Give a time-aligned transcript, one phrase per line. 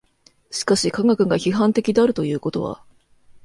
[0.49, 2.83] しかし科学が批判的であるということは